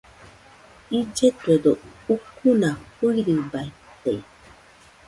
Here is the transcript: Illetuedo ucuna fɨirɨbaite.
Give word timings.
Illetuedo 0.99 1.71
ucuna 2.13 2.69
fɨirɨbaite. 2.95 4.13